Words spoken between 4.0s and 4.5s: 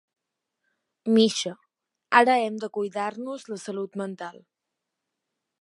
mental”